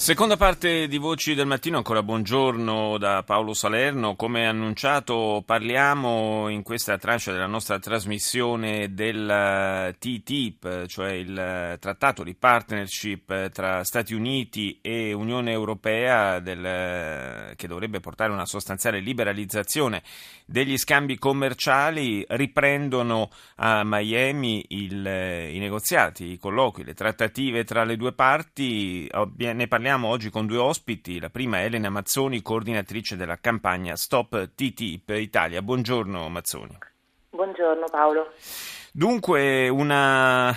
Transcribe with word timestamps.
Seconda 0.00 0.38
parte 0.38 0.88
di 0.88 0.96
Voci 0.96 1.34
del 1.34 1.44
Mattino, 1.44 1.76
ancora 1.76 2.02
buongiorno 2.02 2.96
da 2.96 3.22
Paolo 3.22 3.52
Salerno. 3.52 4.16
Come 4.16 4.46
annunciato 4.46 5.42
parliamo 5.44 6.48
in 6.48 6.62
questa 6.62 6.96
tranche 6.96 7.30
della 7.32 7.46
nostra 7.46 7.78
trasmissione 7.78 8.94
del 8.94 9.94
TTIP, 9.98 10.86
cioè 10.86 11.10
il 11.12 11.76
trattato 11.78 12.22
di 12.22 12.34
partnership 12.34 13.50
tra 13.50 13.84
Stati 13.84 14.14
Uniti 14.14 14.78
e 14.80 15.12
Unione 15.12 15.52
Europea 15.52 16.38
del, 16.38 17.52
che 17.54 17.68
dovrebbe 17.68 18.00
portare 18.00 18.32
una 18.32 18.46
sostanziale 18.46 19.00
liberalizzazione 19.00 20.02
degli 20.46 20.78
scambi 20.78 21.18
commerciali. 21.18 22.24
Riprendono 22.26 23.28
a 23.56 23.82
Miami 23.84 24.64
il, 24.68 25.04
i 25.52 25.58
negoziati, 25.58 26.32
i 26.32 26.38
colloqui, 26.38 26.84
le 26.84 26.94
trattative 26.94 27.64
tra 27.64 27.84
le 27.84 27.98
due 27.98 28.14
parti. 28.14 29.06
Ne 29.36 29.68
parliamo 29.68 29.88
parliamo 29.90 30.14
oggi 30.14 30.30
con 30.30 30.46
due 30.46 30.58
ospiti. 30.58 31.18
La 31.18 31.30
prima 31.30 31.58
è 31.58 31.64
Elena 31.64 31.90
Mazzoni, 31.90 32.42
coordinatrice 32.42 33.16
della 33.16 33.38
campagna 33.40 33.96
Stop 33.96 34.50
TTIP 34.54 35.08
Italia. 35.16 35.62
Buongiorno 35.62 36.28
Mazzoni. 36.28 36.78
Buongiorno 37.30 37.86
Paolo. 37.90 38.32
Dunque, 38.92 39.68
una 39.68 40.56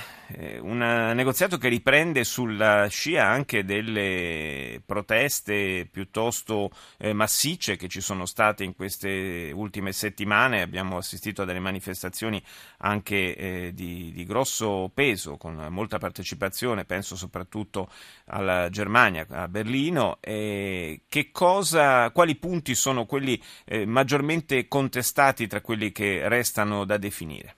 un 0.61 0.77
negoziato 0.77 1.57
che 1.57 1.67
riprende 1.67 2.23
sulla 2.23 2.87
scia 2.87 3.25
anche 3.25 3.63
delle 3.63 4.81
proteste 4.85 5.87
piuttosto 5.89 6.71
eh, 6.97 7.13
massicce 7.13 7.75
che 7.75 7.87
ci 7.87 8.01
sono 8.01 8.25
state 8.25 8.63
in 8.63 8.75
queste 8.75 9.51
ultime 9.53 9.91
settimane. 9.91 10.61
Abbiamo 10.61 10.97
assistito 10.97 11.41
a 11.41 11.45
delle 11.45 11.59
manifestazioni 11.59 12.41
anche 12.77 13.35
eh, 13.35 13.71
di, 13.73 14.11
di, 14.13 14.25
grosso 14.25 14.91
peso, 14.93 15.37
con 15.37 15.67
molta 15.69 15.97
partecipazione, 15.97 16.85
penso 16.85 17.15
soprattutto 17.15 17.89
alla 18.25 18.69
Germania, 18.69 19.25
a 19.29 19.47
Berlino. 19.47 20.17
che 20.21 21.29
cosa, 21.31 22.11
quali 22.11 22.35
punti 22.35 22.75
sono 22.75 23.05
quelli 23.05 23.41
eh, 23.65 23.85
maggiormente 23.85 24.67
contestati 24.67 25.47
tra 25.47 25.61
quelli 25.61 25.91
che 25.91 26.27
restano 26.27 26.85
da 26.85 26.97
definire? 26.97 27.55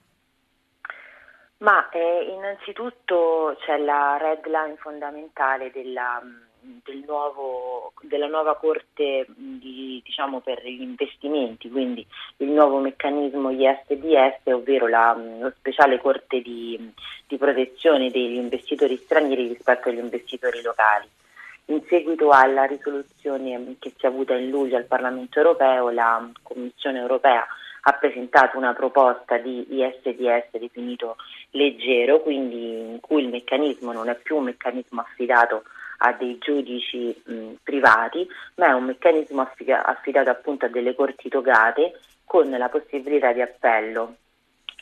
Ma 1.65 1.89
eh, 1.89 2.27
innanzitutto 2.29 3.57
c'è 3.61 3.79
la 3.79 4.17
red 4.17 4.45
line 4.45 4.75
fondamentale 4.77 5.71
della, 5.71 6.21
del 6.61 7.03
nuovo, 7.07 7.91
della 8.01 8.27
nuova 8.27 8.55
Corte 8.55 9.25
di, 9.35 9.99
diciamo, 10.05 10.41
per 10.41 10.61
gli 10.63 10.83
investimenti, 10.83 11.71
quindi 11.71 12.05
il 12.37 12.49
nuovo 12.49 12.77
meccanismo 12.77 13.49
ISDS, 13.49 14.41
ovvero 14.43 14.87
la, 14.87 15.17
lo 15.39 15.51
speciale 15.57 15.99
Corte 15.99 16.39
di, 16.39 16.93
di 17.25 17.37
protezione 17.37 18.11
degli 18.11 18.35
investitori 18.35 18.97
stranieri 18.97 19.47
rispetto 19.47 19.89
agli 19.89 19.97
investitori 19.97 20.61
locali. 20.61 21.09
In 21.69 21.81
seguito 21.87 22.29
alla 22.29 22.65
risoluzione 22.65 23.77
che 23.79 23.91
si 23.97 24.05
è 24.05 24.09
avuta 24.09 24.35
in 24.35 24.51
luglio 24.51 24.77
al 24.77 24.85
Parlamento 24.85 25.39
europeo, 25.39 25.89
la 25.89 26.29
Commissione 26.43 26.99
europea 26.99 27.43
ha 27.87 27.93
presentato 27.93 28.57
una 28.57 28.73
proposta 28.73 29.37
di 29.37 29.65
ISDS 29.69 30.57
definito 30.57 31.17
leggero, 31.51 32.19
quindi 32.19 32.79
in 32.79 32.99
cui 32.99 33.21
il 33.21 33.29
meccanismo 33.29 33.91
non 33.91 34.09
è 34.09 34.15
più 34.15 34.37
un 34.37 34.45
meccanismo 34.45 35.01
affidato 35.01 35.63
a 35.99 36.11
dei 36.13 36.37
giudici 36.39 37.15
mh, 37.23 37.53
privati, 37.63 38.27
ma 38.55 38.67
è 38.67 38.71
un 38.73 38.85
meccanismo 38.85 39.41
affida- 39.41 39.85
affidato 39.85 40.29
appunto 40.31 40.65
a 40.65 40.69
delle 40.69 40.95
corti 40.95 41.29
togate 41.29 41.99
con 42.25 42.49
la 42.49 42.69
possibilità 42.69 43.31
di 43.33 43.41
appello. 43.41 44.15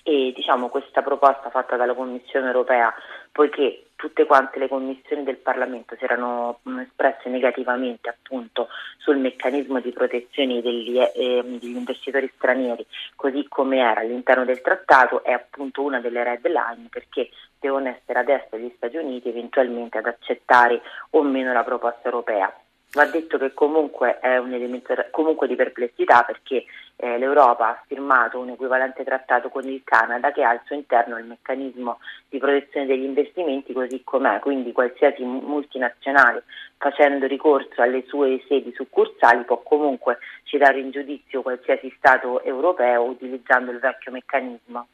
E 0.04 0.32
diciamo 0.34 0.70
questa 0.70 1.02
proposta 1.02 1.50
fatta 1.50 1.76
dalla 1.76 1.94
Commissione 1.94 2.48
europea, 2.48 2.94
poiché 3.32 3.88
tutte 4.04 4.26
quante 4.26 4.60
le 4.60 4.68
commissioni 4.68 5.24
del 5.24 5.38
Parlamento 5.38 5.96
si 5.96 6.04
erano 6.04 6.60
mh, 6.64 6.80
espresse 6.80 7.30
negativamente 7.30 8.10
appunto 8.10 8.68
sul 8.98 9.16
meccanismo 9.16 9.80
di 9.80 9.94
protezione 9.94 10.62
degli, 10.62 11.00
eh, 11.00 11.42
degli, 11.42 11.78
investitori 11.78 12.30
stranieri 12.36 12.86
così 13.16 13.46
come 13.48 13.78
era 13.78 14.02
all'interno 14.02 14.44
del 14.44 14.60
trattato 14.60 15.24
è 15.24 15.32
appunto 15.32 15.84
una 15.84 16.02
delle 16.02 16.22
red 16.22 16.46
line 16.46 16.90
perché 16.90 17.30
devono 17.58 17.88
essere 17.88 18.20
adesso 18.20 18.58
gli 18.58 18.74
Stati 18.76 18.98
Uniti 18.98 19.30
eventualmente 19.30 20.00
ad 20.00 20.08
accettare 20.08 20.82
o 21.12 21.24
meno 21.24 21.54
la 21.54 21.64
proposta 21.64 22.02
europea. 22.04 22.54
Va 22.92 23.06
detto 23.06 23.38
che 23.38 23.54
comunque 23.54 24.20
è 24.20 24.36
un 24.38 24.52
elemento 24.52 24.94
comunque 25.12 25.48
di 25.48 25.56
perplessità 25.56 26.24
perché 26.24 26.66
eh, 26.96 27.18
l'Europa 27.18 27.70
ha 27.70 27.84
firmato 27.88 28.40
un 28.40 28.50
equivalente 28.50 29.04
trattato 29.04 29.50
con 29.50 29.68
il 29.68 29.82
Canada 29.84 30.32
che 30.32 30.44
ha 30.44 30.50
al 30.50 30.62
suo 30.66 30.76
interno 30.76 31.18
il 31.18 31.26
meccanismo 31.26 32.00
di 32.30 32.38
protezione 32.38 32.86
degli 32.86 33.04
investimenti 33.04 33.74
così 33.74 34.02
com'è, 34.04 34.40
quindi 34.40 34.72
qualsiasi 34.72 35.24
multinazionale 35.24 36.44
facendo 36.78 37.28
ricorso 37.28 37.82
alle 37.82 38.04
sue 38.08 38.44
sedi 38.48 38.74
succursali 38.74 39.44
può 39.46 39.62
comunque 39.62 40.18
citare 40.44 40.80
in 40.80 40.92
giudizio 40.92 41.42
qualsiasi 41.42 41.94
Stato 41.98 42.44
europeo 42.44 43.04
utilizzando 43.04 43.72
il 43.72 43.80
vecchio 43.80 44.12
meccanismo. 44.12 44.88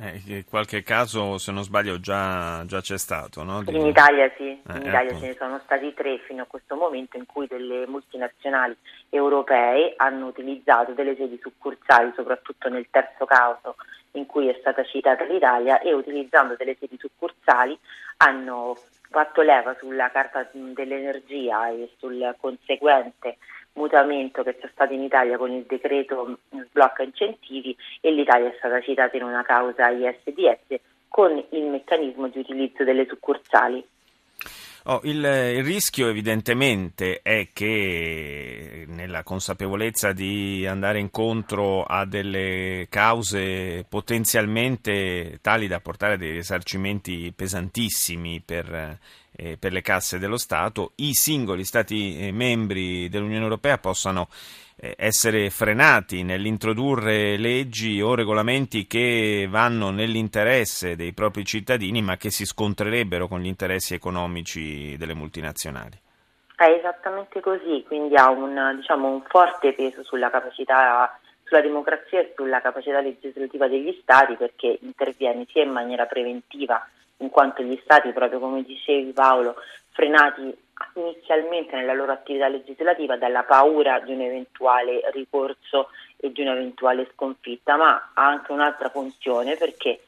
Eh, 0.00 0.44
qualche 0.48 0.82
caso, 0.82 1.36
se 1.36 1.52
non 1.52 1.64
sbaglio, 1.64 2.00
già, 2.00 2.64
già 2.64 2.80
c'è 2.80 2.96
stato, 2.96 3.42
no? 3.42 3.62
In 3.66 3.86
Italia 3.86 4.32
sì, 4.38 4.48
in 4.48 4.82
eh, 4.82 4.88
Italia 4.88 5.18
ce 5.18 5.26
ne 5.26 5.36
sono 5.38 5.60
stati 5.64 5.92
tre 5.92 6.18
fino 6.26 6.42
a 6.42 6.46
questo 6.46 6.76
momento 6.76 7.18
in 7.18 7.26
cui 7.26 7.46
delle 7.46 7.86
multinazionali 7.86 8.74
europee 9.10 9.92
hanno 9.98 10.28
utilizzato 10.28 10.92
delle 10.92 11.14
sedi 11.14 11.38
succursali, 11.42 12.10
soprattutto 12.16 12.70
nel 12.70 12.86
terzo 12.90 13.26
caso 13.26 13.76
in 14.12 14.24
cui 14.24 14.48
è 14.48 14.56
stata 14.60 14.82
citata 14.84 15.24
l'Italia, 15.24 15.80
e 15.80 15.92
utilizzando 15.92 16.54
delle 16.56 16.76
sedi 16.80 16.96
succursali 16.98 17.78
hanno 18.18 18.76
fatto 19.10 19.42
leva 19.42 19.76
sulla 19.78 20.10
carta 20.10 20.48
dell'energia 20.52 21.68
e 21.68 21.90
sul 21.98 22.34
conseguente 22.40 23.36
mutamento 23.74 24.42
che 24.42 24.58
c'è 24.58 24.68
stato 24.72 24.92
in 24.92 25.02
Italia 25.02 25.36
con 25.36 25.50
il 25.50 25.64
decreto 25.66 26.38
sblocca 26.50 27.02
incentivi 27.02 27.76
e 28.00 28.10
l'Italia 28.10 28.48
è 28.48 28.54
stata 28.58 28.80
citata 28.80 29.16
in 29.16 29.22
una 29.22 29.42
causa 29.42 29.88
ISDS 29.88 30.80
con 31.08 31.42
il 31.50 31.64
meccanismo 31.64 32.28
di 32.28 32.38
utilizzo 32.38 32.84
delle 32.84 33.06
succursali. 33.06 33.84
Oh, 34.86 35.00
il, 35.04 35.18
il, 35.18 35.62
rischio 35.62 36.08
evidentemente 36.08 37.20
è 37.22 37.50
che 37.52 38.84
nella 38.88 39.22
consapevolezza 39.22 40.10
di 40.10 40.66
andare 40.66 40.98
incontro 40.98 41.84
a 41.84 42.04
delle 42.04 42.88
cause 42.90 43.86
potenzialmente 43.88 45.38
tali 45.40 45.68
da 45.68 45.78
portare 45.78 46.14
a 46.14 46.16
dei 46.16 46.32
risarcimenti 46.32 47.32
pesantissimi 47.32 48.42
per, 48.44 48.98
eh, 49.36 49.56
per 49.58 49.72
le 49.72 49.80
casse 49.82 50.18
dello 50.18 50.36
Stato, 50.36 50.92
i 50.96 51.14
singoli 51.14 51.64
Stati 51.64 52.18
eh, 52.18 52.32
membri 52.32 53.08
dell'Unione 53.08 53.42
Europea 53.42 53.78
possano 53.78 54.28
eh, 54.76 54.94
essere 54.98 55.50
frenati 55.50 56.22
nell'introdurre 56.22 57.36
leggi 57.36 58.00
o 58.00 58.14
regolamenti 58.14 58.86
che 58.86 59.46
vanno 59.48 59.90
nell'interesse 59.90 60.96
dei 60.96 61.12
propri 61.12 61.44
cittadini 61.44 62.02
ma 62.02 62.16
che 62.16 62.30
si 62.30 62.44
scontrerebbero 62.44 63.28
con 63.28 63.40
gli 63.40 63.46
interessi 63.46 63.94
economici 63.94 64.96
delle 64.96 65.14
multinazionali. 65.14 65.98
È 66.54 66.64
esattamente 66.64 67.40
così, 67.40 67.82
quindi 67.86 68.14
ha 68.14 68.30
un, 68.30 68.76
diciamo, 68.76 69.08
un 69.08 69.22
forte 69.26 69.72
peso 69.72 70.04
sulla 70.04 70.30
capacità 70.30 71.18
sulla 71.44 71.60
democrazia 71.60 72.20
e 72.20 72.32
sulla 72.34 72.62
capacità 72.62 73.00
legislativa 73.00 73.68
degli 73.68 73.98
Stati 74.00 74.36
perché 74.36 74.78
interviene 74.80 75.46
sia 75.50 75.62
in 75.62 75.70
maniera 75.70 76.06
preventiva 76.06 76.88
in 77.22 77.30
quanto 77.30 77.62
gli 77.62 77.78
Stati, 77.82 78.12
proprio 78.12 78.38
come 78.38 78.62
dicevi 78.62 79.12
Paolo, 79.12 79.56
frenati 79.90 80.54
inizialmente 80.94 81.76
nella 81.76 81.94
loro 81.94 82.12
attività 82.12 82.48
legislativa 82.48 83.16
dalla 83.16 83.44
paura 83.44 84.00
di 84.00 84.12
un 84.12 84.20
eventuale 84.20 85.00
ricorso 85.12 85.88
e 86.16 86.32
di 86.32 86.42
un'eventuale 86.42 87.08
sconfitta, 87.12 87.76
ma 87.76 88.10
ha 88.14 88.26
anche 88.26 88.52
un'altra 88.52 88.88
funzione 88.88 89.56
perché 89.56 90.00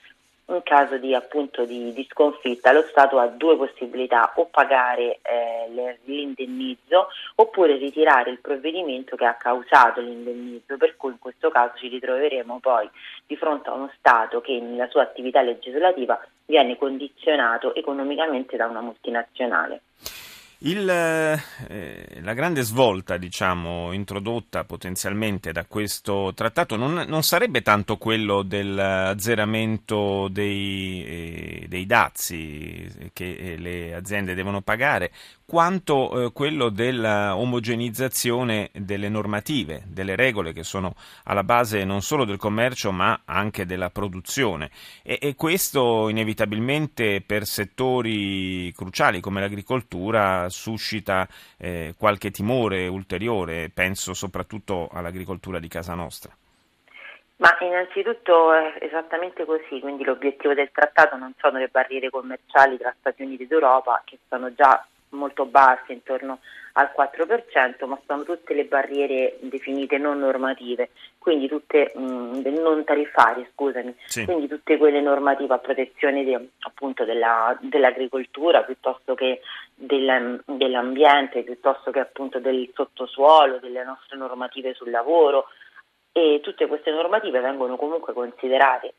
in 0.47 0.63
caso 0.63 0.99
di, 0.99 1.15
appunto, 1.15 1.65
di, 1.65 1.93
di 1.93 2.07
sconfitta 2.11 2.73
lo 2.73 2.83
Stato 2.83 3.19
ha 3.19 3.27
due 3.27 3.57
possibilità, 3.57 4.33
o 4.37 4.47
pagare 4.47 5.21
eh, 5.23 5.99
l'indennizzo 6.05 7.09
oppure 7.37 7.77
ritirare 7.77 8.31
il 8.31 8.41
provvedimento 8.41 9.17
che 9.17 9.25
ha 9.25 9.35
causato 9.35 10.01
l'indennizzo, 10.01 10.77
per 10.77 10.97
cui 10.97 11.13
in 11.13 11.19
questo 11.19 11.51
caso 11.51 11.77
ci 11.79 11.89
ritroveremo 11.89 12.59
poi 12.61 12.89
di 13.27 13.37
fronte 13.37 13.71
a 13.71 13.73
uno 13.75 13.91
Stato 13.97 14.41
che 14.41 14.59
nella 14.61 14.89
sua 14.89 15.03
attività 15.03 15.41
legislativa 15.41 16.21
viene 16.45 16.77
condizionato 16.77 17.75
economicamente 17.75 18.57
da 18.57 18.67
una 18.67 18.81
multinazionale. 18.81 19.81
Il, 20.67 20.89
eh, 20.89 22.21
la 22.23 22.33
grande 22.33 22.63
svolta, 22.63 23.19
diciamo, 23.19 23.93
introdotta 23.93 24.65
potenzialmente 24.65 25.53
da 25.53 25.67
questo 25.67 26.33
trattato 26.35 26.77
non, 26.77 27.05
non 27.07 27.23
sarebbe 27.23 27.61
tanto 27.61 27.99
quello 27.99 28.41
dell'azzeramento 28.41 30.29
dei, 30.31 31.05
eh, 31.05 31.67
dei 31.69 31.85
dazi 31.85 33.11
che 33.13 33.35
eh, 33.35 33.59
le 33.59 33.95
aziende 33.95 34.33
devono 34.33 34.63
pagare, 34.63 35.13
quanto 35.45 36.29
eh, 36.29 36.33
quello 36.33 36.71
dell'omogenizzazione 36.71 38.71
delle 38.73 39.11
normative, 39.11 39.83
delle 39.87 40.17
regole 40.17 40.55
che 40.55 40.65
sono 40.65 40.95
alla 41.25 41.45
base 41.45 41.85
non 41.85 42.01
solo 42.01 42.25
del 42.25 42.39
commercio 42.39 42.91
ma 42.91 43.21
anche 43.27 43.67
della 43.67 43.91
produzione. 43.91 44.71
E, 45.03 45.19
e 45.21 45.35
questo 45.35 46.09
inevitabilmente 46.09 47.21
per 47.21 47.45
settori 47.45 48.73
cruciali 48.75 49.21
come 49.21 49.41
l'agricoltura 49.41 50.49
suscita 50.55 51.27
eh, 51.59 51.95
qualche 51.99 52.31
timore 52.31 52.87
ulteriore, 52.87 53.71
penso 53.73 54.15
soprattutto 54.15 54.89
all'agricoltura 54.93 55.59
di 55.59 55.69
casa 55.69 55.95
nostra. 55.95 56.35
Ma 57.37 57.57
innanzitutto 57.61 58.53
è 58.53 58.79
esattamente 58.81 59.45
così, 59.45 59.81
quindi 59.81 60.05
l'obiettivo 60.05 60.55
del 60.55 60.71
trattato 60.71 61.17
non 61.17 61.35
sono 61.39 61.59
le 61.59 61.69
barriere 61.69 62.09
commerciali 62.09 62.79
tra 62.79 62.95
Stati 62.99 63.23
Uniti 63.23 63.43
ed 63.43 63.53
Europa, 63.53 64.01
che 64.05 64.19
sono 64.29 64.55
già 64.55 64.87
molto 65.15 65.47
basse, 65.47 65.93
intorno 65.93 66.41
al 66.77 66.91
4%, 66.97 67.87
ma 67.87 67.99
sono 68.07 68.25
tutte 68.25 68.53
le 68.53 68.65
barriere 68.65 69.37
definite 69.41 69.97
non 69.97 70.19
normative, 70.19 70.91
quindi 71.19 71.47
tutte 71.47 71.93
mh, 71.95 72.03
mm, 72.03 72.47
non 72.61 72.85
tariffarie, 72.85 73.51
scusami, 73.53 73.95
sì. 74.07 74.25
quindi 74.25 74.49
tutte 74.49 74.77
quelle 74.77 75.01
normative 75.01 75.55
a 75.55 75.59
protezione 75.59 76.25
de, 76.25 76.49
appunto 76.61 77.05
della, 77.05 77.57
dell'agricoltura 77.61 78.63
piuttosto 78.63 79.15
che 79.15 79.41
del, 79.75 80.43
dell'ambiente, 80.47 81.43
piuttosto 81.43 81.93
che 81.93 82.01
appunto 82.01 82.41
del 82.41 82.69
sottosuolo, 82.75 83.59
delle 83.59 83.85
nostre 83.85 84.17
normative 84.17 84.75
sul 84.75 84.91
lavoro 84.91 85.47
e 86.11 86.41
tutte 86.43 86.67
queste 86.67 86.91
normative 86.91 87.41
vengono 87.41 87.77
comunque 87.77 88.13
considerate 88.13 88.95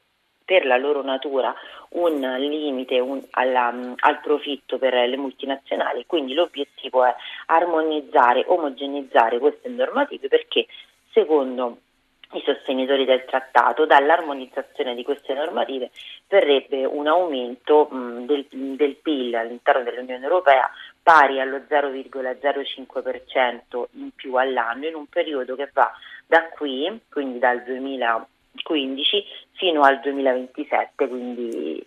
per 0.45 0.65
la 0.65 0.77
loro 0.77 1.01
natura 1.01 1.53
un 1.89 2.19
limite 2.37 2.99
un, 2.99 3.21
alla, 3.31 3.73
al 3.97 4.21
profitto 4.21 4.77
per 4.77 4.93
le 4.93 5.17
multinazionali, 5.17 6.05
quindi 6.05 6.33
l'obiettivo 6.33 7.03
è 7.03 7.13
armonizzare, 7.47 8.45
omogenizzare 8.47 9.39
queste 9.39 9.69
normative 9.69 10.27
perché 10.27 10.67
secondo 11.11 11.79
i 12.33 12.41
sostenitori 12.43 13.05
del 13.05 13.23
trattato, 13.25 13.85
dall'armonizzazione 13.85 14.95
di 14.95 15.03
queste 15.03 15.33
normative 15.33 15.91
verrebbe 16.27 16.83
un 16.85 17.07
aumento 17.07 17.87
mh, 17.89 18.25
del, 18.25 18.45
del, 18.49 18.95
PIL 18.95 19.35
all'interno 19.35 19.83
dell'Unione 19.83 20.23
Europea 20.23 20.69
pari 21.01 21.39
allo 21.39 21.61
0,05% 21.69 23.83
in 23.91 24.09
più 24.13 24.35
all'anno 24.35 24.87
in 24.87 24.95
un 24.95 25.05
periodo 25.05 25.55
che 25.55 25.69
va 25.71 25.89
da 26.25 26.49
qui, 26.49 26.99
quindi 27.09 27.39
dal 27.39 27.63
2000 27.63 28.27
2015 28.63 29.23
fino 29.53 29.81
al 29.81 29.99
2027, 29.99 31.07
quindi 31.07 31.83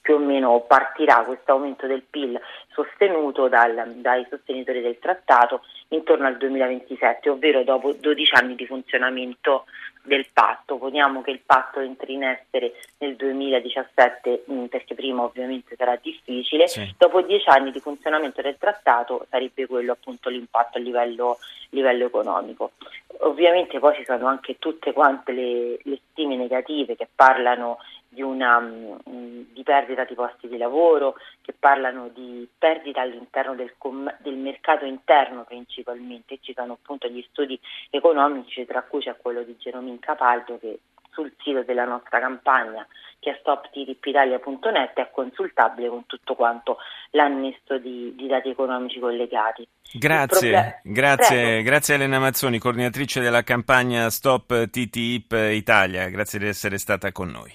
più 0.00 0.14
o 0.14 0.18
meno 0.18 0.60
partirà 0.60 1.22
questo 1.24 1.52
aumento 1.52 1.86
del 1.86 2.02
PIL 2.02 2.40
sostenuto 2.68 3.48
dal, 3.48 3.92
dai 3.96 4.26
sostenitori 4.28 4.80
del 4.80 4.98
trattato 4.98 5.62
intorno 5.88 6.26
al 6.26 6.36
2027, 6.36 7.30
ovvero 7.30 7.62
dopo 7.64 7.92
12 7.92 8.34
anni 8.34 8.54
di 8.54 8.66
funzionamento 8.66 9.64
del 10.04 10.26
patto. 10.32 10.76
Poniamo 10.76 11.22
che 11.22 11.30
il 11.30 11.40
patto 11.44 11.80
entri 11.80 12.14
in 12.14 12.24
essere 12.24 12.74
nel 12.98 13.16
2017 13.16 14.44
mm, 14.50 14.64
perché 14.66 14.94
prima 14.94 15.22
ovviamente 15.22 15.74
sarà 15.76 15.98
difficile, 16.00 16.68
sì. 16.68 16.94
dopo 16.96 17.22
10 17.22 17.48
anni 17.48 17.70
di 17.70 17.80
funzionamento 17.80 18.40
del 18.42 18.56
trattato 18.58 19.26
sarebbe 19.30 19.66
quello 19.66 19.92
appunto 19.92 20.28
l'impatto 20.28 20.78
a 20.78 20.80
livello, 20.80 21.38
livello 21.70 22.06
economico. 22.06 22.72
Ovviamente 23.20 23.78
poi 23.78 23.94
ci 23.94 24.04
sono 24.04 24.26
anche 24.26 24.58
tutte 24.58 24.92
quante 24.92 25.32
le, 25.32 25.78
le 25.82 26.00
stime 26.10 26.36
negative 26.36 26.96
che 26.96 27.08
parlano 27.12 27.78
di, 28.14 28.22
una, 28.22 28.60
mm, 28.60 29.42
di, 29.52 29.62
perdita 29.62 30.04
di 30.04 30.14
posti 30.14 30.48
di 30.48 30.56
lavoro, 30.56 31.16
che 31.42 31.52
parlano 31.52 32.08
di 32.08 32.48
perdita 32.56 33.02
all'interno 33.02 33.54
del, 33.54 33.74
del, 34.20 34.36
mercato 34.36 34.84
interno 34.84 35.44
principalmente, 35.44 36.38
ci 36.40 36.54
sono 36.54 36.74
appunto 36.74 37.08
gli 37.08 37.24
studi 37.28 37.58
economici 37.90 38.64
tra 38.64 38.82
cui 38.82 39.00
c'è 39.00 39.16
quello 39.16 39.42
di 39.42 39.56
Geromin 39.58 39.98
Capaldo 39.98 40.58
che 40.58 40.78
sul 41.14 41.32
sito 41.42 41.62
della 41.62 41.84
nostra 41.84 42.20
campagna 42.20 42.86
che 43.24 43.30
è 43.30 43.36
stopttipitalia.net 43.40 44.92
è 44.98 45.10
consultabile 45.10 45.88
con 45.88 46.04
tutto 46.04 46.34
quanto 46.34 46.76
l'annesso 47.12 47.78
di, 47.78 48.14
di 48.14 48.26
dati 48.26 48.50
economici 48.50 49.00
collegati. 49.00 49.66
Grazie, 49.94 50.50
problem- 50.50 50.80
grazie, 50.82 51.62
grazie 51.62 51.94
Elena 51.94 52.18
Mazzoni, 52.18 52.58
coordinatrice 52.58 53.22
della 53.22 53.42
campagna 53.42 54.10
Stop 54.10 54.68
TTIP 54.68 55.32
Italia, 55.52 56.08
grazie 56.10 56.38
di 56.38 56.48
essere 56.48 56.76
stata 56.76 57.12
con 57.12 57.28
noi. 57.30 57.50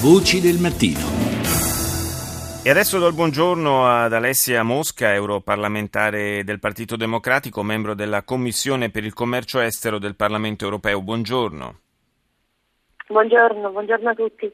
Voci 0.00 0.40
del 0.40 0.58
mattino. 0.58 1.26
E 2.62 2.70
adesso 2.70 2.98
do 2.98 3.08
il 3.08 3.14
buongiorno 3.14 3.88
ad 3.88 4.12
Alessia 4.12 4.62
Mosca, 4.62 5.12
europarlamentare 5.12 6.44
del 6.44 6.60
Partito 6.60 6.96
Democratico, 6.96 7.62
membro 7.62 7.94
della 7.94 8.22
Commissione 8.22 8.90
per 8.90 9.04
il 9.04 9.14
commercio 9.14 9.58
estero 9.58 9.98
del 9.98 10.14
Parlamento 10.14 10.64
europeo. 10.64 11.00
Buongiorno. 11.00 11.78
Buongiorno, 13.08 13.70
buongiorno 13.70 14.10
a 14.10 14.14
tutti. 14.14 14.52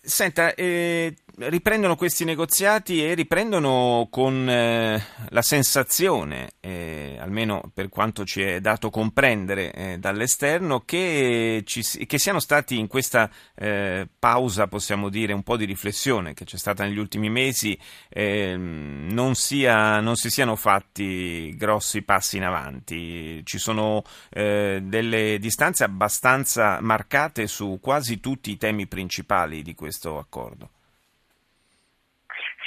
Senta, 0.00 0.54
eh, 0.54 1.14
riprendono 1.36 1.96
questi 1.96 2.24
negoziati 2.24 3.04
e 3.04 3.14
riprendono 3.14 4.06
con 4.10 4.48
eh, 4.48 5.04
la 5.30 5.42
sensazione, 5.42 6.52
eh, 6.60 7.16
almeno 7.18 7.70
per 7.72 7.88
quanto 7.88 8.24
ci 8.24 8.42
è 8.42 8.60
dato 8.60 8.90
comprendere 8.90 9.72
eh, 9.72 9.98
dall'esterno, 9.98 10.80
che, 10.80 11.62
ci, 11.64 11.82
che, 12.06 12.18
siano 12.18 12.38
stati 12.38 12.78
in 12.78 12.86
questa 12.86 13.28
eh, 13.56 14.06
pausa, 14.18 14.68
possiamo 14.68 15.08
dire, 15.08 15.32
un 15.32 15.42
po' 15.42 15.56
di 15.56 15.64
riflessione 15.64 16.34
che 16.34 16.44
c'è 16.44 16.56
stata 16.56 16.84
negli 16.84 16.98
ultimi 16.98 17.30
mesi, 17.30 17.76
ehm, 18.08 19.08
non, 19.10 19.34
sia, 19.34 20.00
non, 20.00 20.14
si 20.16 20.30
siano 20.30 20.54
fatti 20.54 21.54
grossi 21.56 22.02
passi 22.02 22.36
in 22.36 22.44
avanti. 22.44 23.44
Ci 23.44 23.58
sono 23.58 24.04
eh, 24.30 24.80
delle 24.82 25.38
distanze 25.40 25.82
abbastanza 25.82 26.78
marcate 26.80 27.48
su 27.48 27.78
quasi 27.82 28.20
tutti 28.20 28.52
i 28.52 28.56
temi 28.56 28.86
principali 28.86 29.62
di 29.62 29.74
questo 29.74 30.18
accordo. 30.18 30.70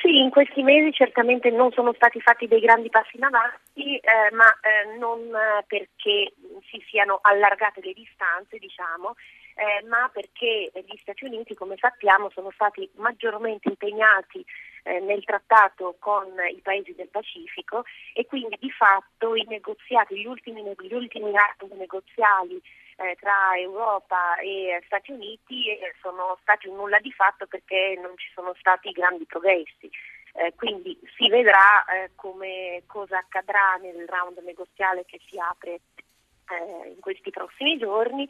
Sì, 0.01 0.19
in 0.19 0.29
questi 0.29 0.61
mesi 0.61 0.91
certamente 0.91 1.49
non 1.49 1.71
sono 1.71 1.91
stati 1.93 2.21
fatti 2.21 2.47
dei 2.47 2.59
grandi 2.59 2.89
passi 2.89 3.17
in 3.17 3.23
avanti, 3.23 3.97
eh, 3.97 4.31
ma 4.31 4.45
eh, 4.61 4.97
non 4.97 5.19
perché 5.65 6.33
si 6.69 6.83
siano 6.87 7.19
allargate 7.21 7.81
le 7.81 7.93
distanze, 7.93 8.59
diciamo, 8.59 9.15
eh, 9.55 9.83
ma 9.87 10.07
perché 10.13 10.71
gli 10.71 10.97
Stati 10.97 11.25
Uniti, 11.25 11.55
come 11.55 11.77
sappiamo, 11.79 12.29
sono 12.29 12.51
stati 12.51 12.87
maggiormente 12.97 13.69
impegnati 13.69 14.45
eh, 14.83 14.99
nel 14.99 15.23
trattato 15.23 15.95
con 15.97 16.27
i 16.55 16.61
paesi 16.61 16.93
del 16.93 17.09
Pacifico 17.09 17.83
e 18.13 18.25
quindi 18.27 18.55
di 18.59 18.69
fatto 18.69 19.33
i 19.33 19.45
negoziati, 19.47 20.19
gli 20.19 20.25
ultimi, 20.25 20.61
gli 20.61 20.93
ultimi 20.93 21.31
negoziali 21.75 22.61
eh, 22.97 23.15
tra 23.19 23.55
Europa 23.57 24.37
e 24.37 24.81
Stati 24.85 25.11
Uniti 25.11 25.69
eh, 25.69 25.93
sono 26.01 26.37
stati 26.41 26.67
un 26.67 26.77
nulla 26.77 26.99
di 26.99 27.11
fatto 27.11 27.45
perché 27.45 27.97
non 28.01 28.17
ci 28.17 28.29
sono 28.33 28.53
stati 28.59 28.91
grandi 28.91 29.25
progressi. 29.25 29.89
Eh, 30.33 30.53
quindi 30.55 30.99
si 31.15 31.29
vedrà 31.29 31.85
eh, 31.85 32.11
come 32.15 32.83
cosa 32.85 33.17
accadrà 33.17 33.75
nel 33.81 34.07
round 34.07 34.37
negoziale 34.43 35.05
che 35.05 35.19
si 35.27 35.37
apre 35.39 35.79
eh, 36.49 36.89
in 36.89 36.99
questi 36.99 37.29
prossimi 37.31 37.77
giorni 37.77 38.27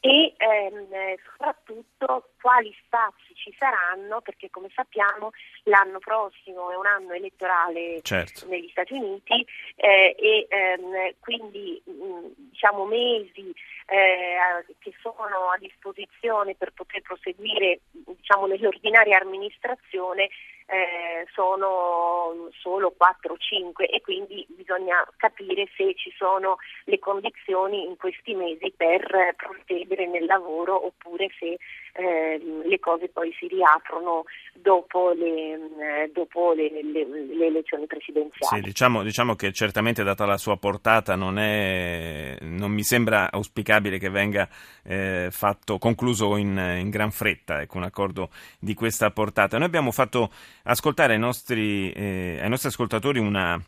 e 0.00 0.34
ehm, 0.36 1.16
soprattutto 1.30 2.30
quali 2.40 2.74
spazi 2.84 3.34
ci 3.36 3.54
saranno 3.58 4.20
perché 4.20 4.50
come 4.50 4.68
sappiamo 4.74 5.30
l'anno 5.64 5.98
prossimo 5.98 6.70
è 6.70 6.76
un 6.76 6.86
anno 6.86 7.12
elettorale 7.12 8.00
certo. 8.02 8.46
negli 8.48 8.68
Stati 8.70 8.94
Uniti 8.94 9.46
eh, 9.76 10.16
e 10.18 10.46
ehm, 10.48 11.14
quindi 11.20 11.80
mh, 11.84 12.50
diciamo 12.50 12.84
mesi 12.86 13.54
eh, 13.86 14.64
che 14.78 14.92
sono 15.00 15.50
a 15.54 15.58
disposizione 15.58 16.54
per 16.54 16.72
poter 16.72 17.02
proseguire 17.02 17.80
diciamo, 17.90 18.46
nell'ordinaria 18.46 19.18
amministrazione 19.20 20.28
eh, 20.66 21.26
sono 21.32 22.48
solo 22.60 22.90
4 22.90 23.32
o 23.32 23.36
5 23.38 23.86
e 23.86 24.00
quindi 24.00 24.44
bisogna 24.48 25.06
capire 25.16 25.68
se 25.76 25.94
ci 25.94 26.12
sono 26.16 26.56
le 26.84 26.98
condizioni 26.98 27.84
in 27.84 27.96
questi 27.96 28.34
mesi 28.34 28.72
per 28.76 29.34
procedere 29.36 30.06
nel 30.06 30.24
lavoro 30.24 30.86
oppure 30.86 31.28
se 31.38 31.56
eh, 31.96 32.40
le 32.64 32.78
cose 32.78 33.08
poi 33.08 33.34
si 33.38 33.46
riaprono 33.46 34.24
dopo 34.52 35.12
le, 35.12 35.54
eh, 35.54 36.10
dopo 36.12 36.52
le, 36.52 36.68
le, 36.70 37.06
le 37.34 37.46
elezioni 37.46 37.86
presidenziali. 37.86 38.60
Sì, 38.60 38.60
diciamo, 38.60 39.02
diciamo, 39.02 39.34
che 39.34 39.52
certamente 39.52 40.02
data 40.02 40.26
la 40.26 40.36
sua 40.36 40.56
portata 40.56 41.14
non, 41.14 41.38
è, 41.38 42.36
non 42.40 42.70
mi 42.70 42.82
sembra 42.82 43.30
auspicabile 43.30 43.98
che 43.98 44.10
venga 44.10 44.48
eh, 44.82 45.28
fatto, 45.30 45.78
concluso 45.78 46.36
in, 46.36 46.56
in, 46.78 46.90
gran 46.90 47.10
fretta 47.10 47.60
ecco, 47.62 47.78
un 47.78 47.84
accordo 47.84 48.30
di 48.58 48.74
questa 48.74 49.10
portata. 49.10 49.56
Noi 49.56 49.66
abbiamo 49.66 49.90
fatto 49.90 50.30
ascoltare 50.64 51.14
ai 51.14 51.18
nostri, 51.18 51.90
eh, 51.92 52.38
ai 52.40 52.48
nostri 52.48 52.68
ascoltatori 52.68 53.18
una 53.18 53.58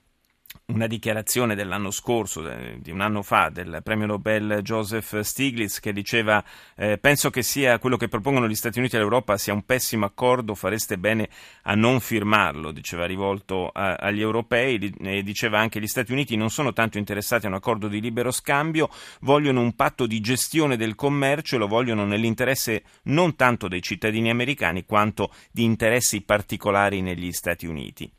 una 0.70 0.87
dichiarazione 0.87 1.54
dell'anno 1.54 1.90
scorso, 1.90 2.42
di 2.78 2.90
un 2.90 3.00
anno 3.00 3.22
fa, 3.22 3.48
del 3.48 3.80
premio 3.82 4.04
Nobel 4.04 4.60
Joseph 4.62 5.20
Stiglitz 5.20 5.80
che 5.80 5.94
diceva 5.94 6.44
eh, 6.76 6.98
penso 6.98 7.30
che 7.30 7.42
sia 7.42 7.78
quello 7.78 7.96
che 7.96 8.08
propongono 8.08 8.46
gli 8.46 8.54
Stati 8.54 8.78
Uniti 8.78 8.96
e 8.96 8.98
l'Europa 8.98 9.38
sia 9.38 9.54
un 9.54 9.64
pessimo 9.64 10.04
accordo, 10.04 10.54
fareste 10.54 10.98
bene 10.98 11.30
a 11.62 11.75
non 11.75 12.00
firmarlo, 12.00 12.70
diceva 12.70 13.06
rivolto 13.06 13.68
a, 13.68 13.94
agli 13.94 14.20
europei 14.20 14.94
e 15.00 15.22
diceva 15.22 15.58
anche 15.58 15.80
gli 15.80 15.87
Stati 15.87 16.12
Uniti 16.12 16.37
non 16.37 16.50
sono 16.50 16.75
tanto 16.75 16.98
interessati 16.98 17.46
a 17.46 17.48
un 17.48 17.54
accordo 17.54 17.88
di 17.88 18.00
libero 18.00 18.30
scambio, 18.30 18.90
vogliono 19.22 19.62
un 19.62 19.75
patto 19.75 20.06
di 20.06 20.20
gestione 20.20 20.76
del 20.76 20.94
commercio 20.94 21.56
e 21.56 21.58
lo 21.58 21.66
vogliono 21.66 22.04
nell'interesse 22.04 22.82
non 23.04 23.37
tanto 23.37 23.68
dei 23.68 23.80
cittadini 23.80 24.28
americani 24.28 24.84
quanto 24.84 25.32
di 25.50 25.64
interessi 25.64 26.20
particolari 26.20 27.00
negli 27.00 27.32
Stati 27.32 27.66
Uniti. 27.66 28.12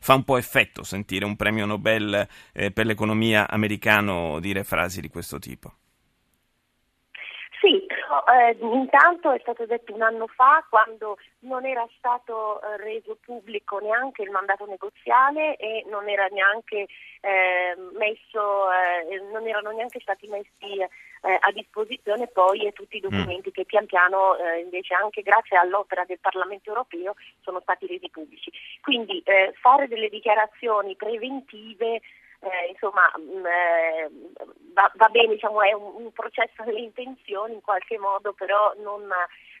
Fa 0.00 0.14
un 0.14 0.24
po' 0.24 0.36
effetto 0.36 0.82
sentire 0.82 1.24
un 1.24 1.36
premio 1.36 1.66
Nobel 1.66 2.26
eh, 2.52 2.70
per 2.70 2.86
l'economia 2.86 3.48
americano 3.48 4.40
dire 4.40 4.64
frasi 4.64 5.00
di 5.00 5.08
questo 5.08 5.38
tipo. 5.38 5.72
Sì, 7.60 7.84
però 7.86 8.22
eh, 8.26 8.56
intanto 8.60 9.32
è 9.32 9.38
stato 9.40 9.64
detto 9.66 9.94
un 9.94 10.02
anno 10.02 10.26
fa 10.26 10.64
quando 10.68 11.16
non 11.40 11.64
era 11.64 11.86
stato 11.96 12.60
eh, 12.60 12.76
reso 12.76 13.16
pubblico 13.20 13.78
neanche 13.78 14.22
il 14.22 14.30
mandato 14.30 14.66
negoziale 14.66 15.56
e 15.56 15.84
non 15.88 16.08
era 16.08 16.26
neanche 16.26 16.86
eh, 17.20 17.74
messo, 17.98 18.70
eh, 18.70 19.20
non 19.32 19.46
erano 19.46 19.70
neanche 19.70 20.00
stati 20.00 20.28
messi 20.28 20.86
eh, 21.22 21.36
a 21.40 21.50
disposizione 21.52 22.26
poi 22.28 22.72
tutti 22.72 22.96
i 22.96 23.00
mm. 23.04 23.08
documenti 23.08 23.48
mm. 23.48 23.52
che 23.52 23.64
pian 23.64 23.86
piano 23.86 24.36
eh, 24.36 24.60
invece 24.60 24.94
anche 24.94 25.22
grazie 25.22 25.56
all'opera 25.56 26.04
del 26.04 26.20
Parlamento 26.20 26.68
europeo 26.70 27.14
sono 27.42 27.60
stati 27.60 27.86
resi 27.86 28.08
pubblici. 28.10 28.50
Quindi 28.80 29.22
fare 29.60 29.88
delle 29.88 30.08
dichiarazioni 30.08 30.96
preventive 30.96 32.00
eh, 32.40 32.70
insomma 32.70 33.10
mh, 33.16 33.20
mm, 33.20 33.46
eh, 33.46 34.10
va, 34.72 34.90
va, 34.94 35.08
bene, 35.08 35.34
diciamo, 35.34 35.62
è 35.62 35.72
un, 35.72 36.04
un, 36.04 36.12
processo 36.12 36.62
delle 36.64 36.80
intenzioni 36.80 37.54
in 37.54 37.62
qualche 37.62 37.98
modo, 37.98 38.32
però 38.32 38.74
non, 38.82 39.08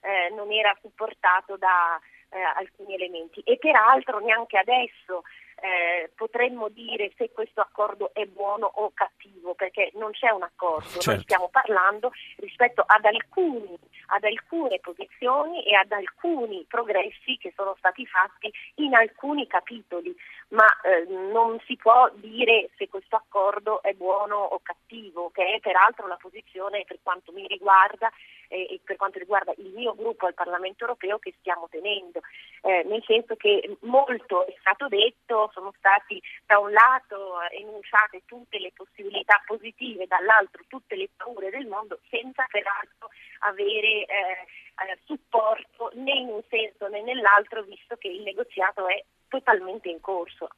eh, 0.02 0.34
non 0.34 0.52
era 0.52 0.76
supportato 0.80 1.56
da 1.56 1.98
eh, 2.30 2.40
alcuni 2.40 2.94
elementi. 2.94 3.40
E 3.40 3.56
peraltro 3.56 4.18
neanche 4.18 4.58
adesso 4.58 5.22
eh, 5.60 6.10
potremmo 6.14 6.68
dire 6.68 7.12
se 7.16 7.30
questo 7.30 7.60
accordo 7.60 8.10
è 8.12 8.24
buono 8.26 8.66
o 8.66 8.92
cattivo, 8.92 9.15
perché 9.54 9.90
non 9.94 10.12
c'è 10.12 10.30
un 10.30 10.42
accordo, 10.42 10.88
certo. 10.88 11.10
noi 11.10 11.22
stiamo 11.22 11.48
parlando 11.48 12.12
rispetto 12.36 12.82
ad, 12.86 13.04
alcuni, 13.04 13.76
ad 14.08 14.24
alcune 14.24 14.78
posizioni 14.80 15.62
e 15.64 15.74
ad 15.74 15.92
alcuni 15.92 16.64
progressi 16.68 17.36
che 17.38 17.52
sono 17.54 17.74
stati 17.78 18.06
fatti 18.06 18.52
in 18.76 18.94
alcuni 18.94 19.46
capitoli, 19.46 20.14
ma 20.48 20.66
eh, 20.82 21.06
non 21.32 21.60
si 21.66 21.76
può 21.76 22.10
dire 22.14 22.70
se 22.76 22.88
questo 22.88 23.16
accordo 23.16 23.82
è 23.82 23.92
buono 23.92 24.36
o 24.36 24.60
cattivo, 24.62 25.30
che 25.30 25.54
è 25.54 25.60
peraltro 25.60 26.06
la 26.06 26.16
posizione 26.16 26.84
per 26.86 26.98
quanto 27.02 27.32
mi 27.32 27.46
riguarda 27.46 28.10
eh, 28.48 28.80
per 28.84 28.96
quanto 28.96 29.18
riguarda 29.18 29.52
il 29.58 29.70
mio 29.72 29.94
gruppo 29.94 30.26
al 30.26 30.34
Parlamento 30.34 30.84
europeo 30.84 31.18
che 31.18 31.34
stiamo 31.38 31.68
tenendo, 31.70 32.20
eh, 32.62 32.82
nel 32.84 33.02
senso 33.04 33.36
che 33.36 33.76
molto 33.80 34.46
è 34.46 34.54
stato 34.60 34.88
detto, 34.88 35.50
sono 35.52 35.72
stati 35.78 36.20
da 36.46 36.58
un 36.58 36.72
lato 36.72 37.40
enunciate 37.50 38.22
tutte 38.26 38.58
le 38.58 38.72
possibilità 38.74 39.42
positive, 39.46 40.06
dall'altro 40.06 40.64
tutte 40.68 40.96
le 40.96 41.08
paure 41.16 41.50
del 41.50 41.66
mondo, 41.66 41.98
senza 42.08 42.46
peraltro 42.50 43.10
avere 43.40 44.04
eh, 44.04 44.46
eh 44.76 44.98
supporto 45.04 45.90
né 45.94 46.12
in 46.12 46.28
un 46.28 46.42
senso 46.48 46.88
né 46.88 47.02
nell'altro, 47.02 47.62
visto 47.62 47.96
che 47.96 48.08
il 48.08 48.22
negoziato 48.22 48.86
è 48.86 49.02
totalmente 49.36 49.88
in 49.88 50.00
corso. 50.00 50.48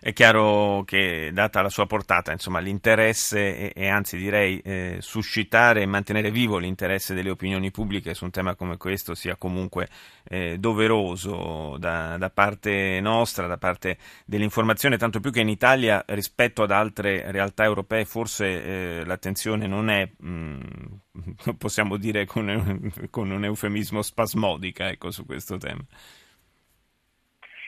È 0.00 0.12
chiaro 0.12 0.82
che, 0.84 1.30
data 1.32 1.62
la 1.62 1.68
sua 1.68 1.86
portata, 1.86 2.32
insomma, 2.32 2.58
l'interesse 2.58 3.72
e, 3.72 3.72
e 3.74 3.88
anzi 3.88 4.16
direi 4.16 4.60
eh, 4.60 4.96
suscitare 5.00 5.82
e 5.82 5.86
mantenere 5.86 6.30
vivo 6.30 6.58
l'interesse 6.58 7.14
delle 7.14 7.30
opinioni 7.30 7.70
pubbliche 7.70 8.14
su 8.14 8.24
un 8.24 8.30
tema 8.30 8.54
come 8.54 8.76
questo 8.76 9.14
sia 9.14 9.36
comunque 9.36 9.88
eh, 10.24 10.58
doveroso 10.58 11.76
da, 11.78 12.16
da, 12.18 12.30
parte 12.30 13.00
nostra, 13.00 13.46
da 13.46 13.56
parte 13.56 13.98
dell'informazione, 14.26 14.98
tanto 14.98 15.20
più 15.20 15.30
che 15.30 15.40
in 15.40 15.48
Italia 15.48 16.02
rispetto 16.08 16.62
ad 16.62 16.70
altre 16.70 17.30
realtà 17.30 17.64
europee 17.64 18.04
forse 18.04 19.00
eh, 19.00 19.04
l'attenzione 19.04 19.66
non 19.66 19.88
è, 19.88 20.10
mh, 20.16 20.28
mm, 20.28 21.50
possiamo 21.58 21.96
dire 21.96 22.26
con, 22.26 22.92
con 23.10 23.30
un 23.30 23.44
eufemismo 23.44 24.02
spasmodica 24.02 24.88
ecco, 24.88 25.10
su 25.10 25.24
questo 25.24 25.56
tema. 25.56 25.84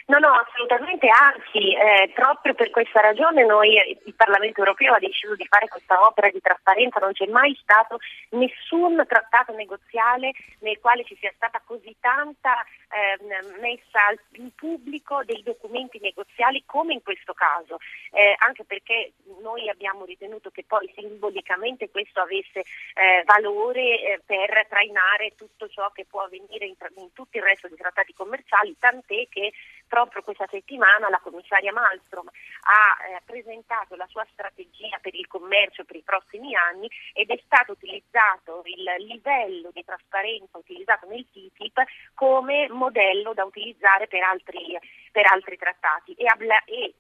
No, 0.09 0.21
no, 0.21 0.29
assolutamente, 0.29 1.09
anzi, 1.09 1.75
eh, 1.75 2.13
proprio 2.15 2.55
per 2.55 2.71
questa 2.71 3.01
ragione 3.01 3.45
noi, 3.45 3.75
il 4.05 4.15
Parlamento 4.15 4.61
europeo 4.61 4.95
ha 4.95 5.01
deciso 5.01 5.35
di 5.35 5.45
fare 5.49 5.67
questa 5.67 6.01
opera 6.07 6.31
di 6.31 6.41
trasparenza, 6.41 7.01
non 7.01 7.13
c'è 7.13 7.27
mai 7.27 7.59
stato 7.61 7.99
nessun 8.31 9.05
trattato 9.09 9.53
negoziale 9.53 10.31
nel 10.61 10.79
quale 10.79 11.03
ci 11.03 11.17
sia 11.19 11.33
stata 11.35 11.61
così 11.65 11.97
tanta 11.99 12.65
eh, 12.89 13.19
messa 13.61 14.15
in 14.35 14.55
pubblico 14.55 15.25
dei 15.25 15.43
documenti 15.43 15.99
negoziali 16.01 16.63
come 16.67 16.93
in 16.93 17.03
questo 17.03 17.35
caso, 17.35 17.79
eh, 18.13 18.37
anche 18.39 18.63
perché 18.63 19.15
noi 19.43 19.69
abbiamo 19.69 20.05
ritenuto 20.05 20.51
che 20.51 20.63
poi 20.65 20.89
simbolicamente 20.95 21.91
questo 21.91 22.21
avesse 22.21 22.61
eh, 22.61 23.25
valore 23.25 24.01
eh, 24.01 24.21
per 24.25 24.67
trainare 24.69 25.35
tutto 25.37 25.69
ciò 25.69 25.91
che 25.91 26.05
può 26.05 26.23
avvenire 26.23 26.67
in, 26.67 26.77
in 26.97 27.13
tutto 27.13 27.37
il 27.37 27.43
resto 27.43 27.67
dei 27.67 27.77
trattati 27.77 28.15
commerciali, 28.15 28.77
tant'è 28.79 29.27
che 29.29 29.53
proprio 29.87 30.23
questa 30.23 30.47
settimana 30.51 31.09
la 31.09 31.21
commissaria 31.21 31.73
Malmström 31.73 32.27
ha 32.27 33.05
eh, 33.05 33.23
presentato 33.25 33.97
la 33.97 34.07
sua 34.09 34.27
strategia 34.33 34.99
per 35.01 35.15
il 35.15 35.27
commercio 35.27 35.85
per 35.85 35.97
i 35.97 36.03
prossimi 36.03 36.55
anni 36.55 36.89
ed 37.13 37.31
è 37.31 37.41
stato 37.45 37.73
utilizzato 37.73 38.63
il 38.65 39.07
livello 39.07 39.71
di 39.73 39.85
trasparenza 39.85 40.59
utilizzato 40.59 41.07
nel 41.07 41.27
TTIP 41.31 41.83
come 42.15 42.69
modello 42.69 43.33
da 43.35 43.45
utilizzare 43.45 44.07
per 44.07 44.23
altri, 44.23 44.79
per 45.13 45.27
altri 45.27 45.57
trattati. 45.57 46.15
E, 46.15 46.27
e 46.67 46.95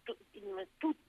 tutti 0.77 1.05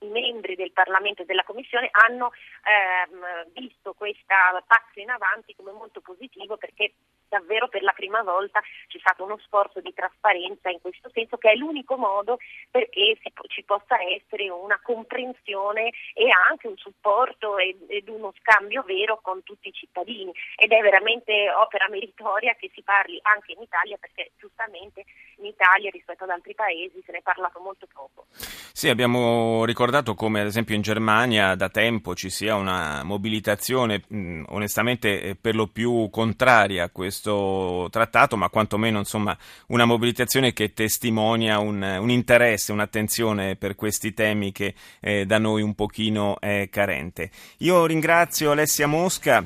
i 0.00 0.08
membri 0.08 0.56
del 0.56 0.72
Parlamento 0.72 1.22
e 1.22 1.24
della 1.26 1.44
Commissione 1.44 1.88
hanno 1.90 2.32
ehm, 2.64 3.52
visto 3.52 3.92
questa 3.92 4.62
passo 4.66 4.98
in 4.98 5.10
avanti 5.10 5.54
come 5.54 5.72
molto 5.72 6.00
positivo 6.00 6.56
perché 6.56 6.94
davvero 7.30 7.68
per 7.68 7.82
la 7.82 7.92
prima 7.92 8.22
volta 8.22 8.60
c'è 8.88 8.98
stato 8.98 9.24
uno 9.24 9.38
sforzo 9.38 9.80
di 9.80 9.94
trasparenza 9.94 10.68
in 10.68 10.80
questo 10.80 11.08
senso 11.14 11.38
che 11.38 11.52
è 11.52 11.54
l'unico 11.54 11.96
modo 11.96 12.38
perché 12.70 13.16
ci 13.46 13.62
possa 13.62 13.96
essere 14.02 14.50
una 14.50 14.78
comprensione 14.82 15.90
e 16.12 16.28
anche 16.48 16.66
un 16.66 16.76
supporto 16.76 17.56
ed, 17.56 18.08
uno 18.08 18.34
scambio 18.40 18.82
vero 18.82 19.20
con 19.22 19.42
tutti 19.44 19.68
i 19.68 19.72
cittadini 19.72 20.32
ed 20.56 20.72
è 20.72 20.80
veramente 20.80 21.50
opera 21.52 21.88
meritoria 21.88 22.54
che 22.54 22.70
si 22.74 22.82
parli 22.82 23.18
anche 23.22 23.52
in 23.52 23.62
Italia 23.62 23.96
perché 23.96 24.32
giustamente 24.36 25.04
in 25.36 25.46
Italia 25.46 25.90
rispetto 25.90 26.24
ad 26.24 26.30
altri 26.30 26.54
paesi 26.54 27.00
se 27.06 27.12
ne 27.12 27.18
è 27.18 27.22
parlato 27.22 27.60
molto 27.60 27.86
poco. 27.92 28.26
Sì, 28.32 28.88
abbiamo 28.88 29.64
ricordato 29.64 30.14
come 30.14 30.40
ad 30.40 30.46
esempio 30.46 30.74
in 30.74 30.82
Germania 30.82 31.54
da 31.54 31.68
tempo 31.68 32.14
ci 32.14 32.30
sia 32.30 32.56
una 32.56 33.02
mobilitazione 33.04 34.02
onestamente 34.48 35.20
eh, 35.20 35.36
per 35.36 35.54
lo 35.54 35.66
più 35.66 36.08
contraria 36.10 36.84
a 36.84 36.90
questo 36.90 37.19
questo 37.20 37.88
trattato, 37.90 38.36
ma 38.36 38.48
quantomeno 38.48 38.98
insomma, 38.98 39.36
una 39.66 39.84
mobilitazione 39.84 40.52
che 40.52 40.72
testimonia 40.72 41.58
un, 41.58 41.82
un, 41.82 42.10
interesse, 42.10 42.72
un'attenzione 42.72 43.56
per 43.56 43.74
questi 43.74 44.14
temi 44.14 44.52
che 44.52 44.74
eh, 45.00 45.26
da 45.26 45.38
noi 45.38 45.60
un 45.62 45.74
pochino 45.74 46.40
è 46.40 46.68
carente. 46.70 47.30
Io 47.58 47.84
ringrazio 47.84 48.52
Alessia 48.52 48.86
Mosca. 48.86 49.44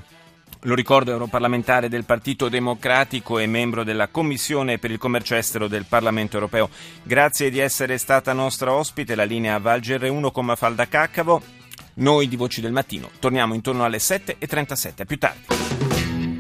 Lo 0.67 0.75
ricordo, 0.75 1.11
europarlamentare 1.11 1.91
del 1.91 2.05
Partito 2.05 2.49
Democratico 2.49 3.39
e 3.39 3.47
membro 3.47 3.85
della 3.85 4.09
Commissione 4.09 4.79
per 4.79 4.91
il 4.91 4.97
commercio 4.97 5.35
estero 5.35 5.69
del 5.69 5.85
Parlamento 5.87 6.37
europeo. 6.37 6.71
Grazie 7.03 7.51
di 7.51 7.59
essere 7.59 7.99
stata 7.99 8.33
nostra 8.33 8.73
ospite. 8.73 9.15
La 9.15 9.25
linea 9.25 9.59
Valger 9.59 10.11
1 10.11 10.31
con 10.31 10.47
Mafalda 10.47 10.89
Caccavo. 10.89 11.43
Noi 11.97 12.29
di 12.29 12.37
Voci 12.37 12.63
del 12.63 12.73
Mattino 12.73 13.11
torniamo 13.19 13.53
intorno 13.53 13.85
alle 13.85 13.99
7.37. 13.99 15.03
A 15.03 15.05
più 15.05 15.19
tardi. 15.19 15.84